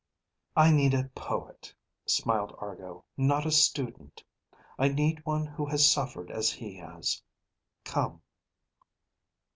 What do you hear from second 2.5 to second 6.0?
Argo, "not a student. I need one who has